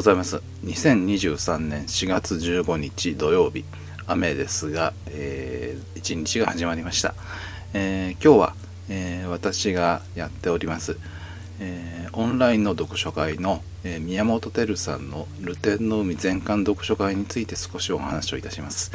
[0.00, 0.40] ございます。
[0.64, 3.66] 2023年4月15日土曜日、
[4.06, 7.14] 雨ですが、えー、一日が始まりました。
[7.74, 8.54] えー、今日は、
[8.88, 10.96] えー、私がやっております、
[11.58, 18.92] えー、オンラインの読書会の、えー、宮本照さんのルテンの海全巻読書会について少しお話をいたします。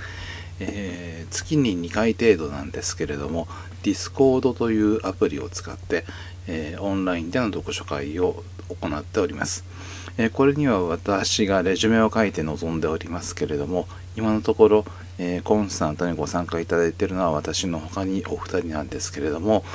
[0.60, 3.48] えー、月に2回程度なんですけれども
[3.84, 6.06] Discord というアプリを使って、
[6.48, 9.64] えー、オンラインでの読書会を行っております。
[10.18, 14.86] えこれには私がレジュメを書いて臨んでおりますけれども、今のところ、
[15.18, 19.66] えコンスタントにご参加いただいているのは私の他にお二人なんですけれども、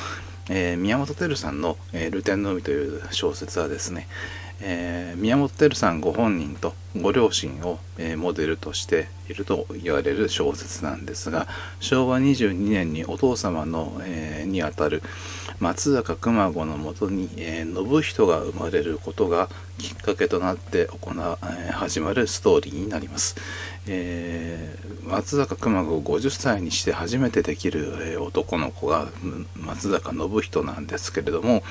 [0.48, 4.08] え宮本照さんの、えルテンの海という小説はですね、
[4.62, 11.46] え、宮本照さんご本人とご両親を、え、モデルとしていると言われる小説なんですが
[11.78, 15.02] 昭和22年にお父様の、えー、にあたる
[15.60, 21.12] 松坂熊子のもとに、えー、信人が生まれることがきっかけとなって行、
[21.68, 23.36] え、始まるストーリーになります、
[23.86, 29.06] えー、松坂熊子50歳にして初めてできる、え、男の子が
[29.54, 31.62] 松坂信人なんですけれども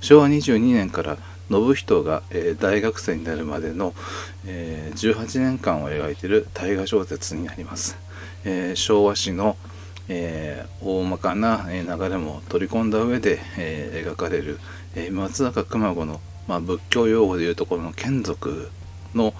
[0.00, 1.18] 昭和22年から
[1.50, 3.94] 信人が、えー、大学生になるまでの、
[4.46, 7.98] えー、18年間を描いている大河小説になります。
[8.44, 9.56] えー、昭和史の、
[10.12, 14.58] え大まかな流れも取り込んだ上で、え描かれる、
[14.96, 18.70] え松坂熊子の、まあ、仏教用語でいうところの眷属
[19.14, 19.34] の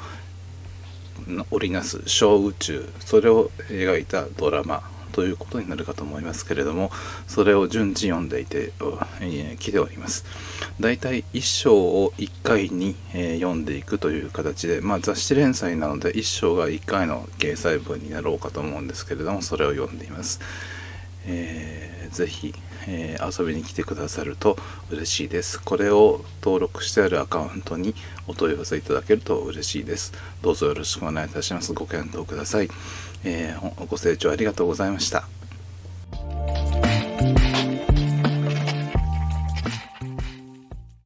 [1.51, 6.91] 織りなす小宇宙それを描いたドラマということになるかと思いますけれども
[7.27, 8.73] それを順次読んでいて、
[9.21, 10.25] えー、来ております。
[10.81, 20.41] だいたい1章を1回に、えー、読んでいくという形で、まあ、雑誌連載なので1章が1回の掲載文になろうかと思うんですけれどもそれを読んでいます、
[21.27, 22.55] えー、ぜひ、
[22.87, 24.57] えー、遊びに来てくださると
[24.91, 25.61] 嬉しいです。
[25.63, 27.95] これを登録してあるアカウントに
[28.27, 30.13] お問い合わせいただけると嬉しいです。
[30.43, 31.73] どうぞよろしくお願いいたします。
[31.73, 32.69] ご検討ください。
[33.25, 35.40] えー、ご清聴ありがとうございました。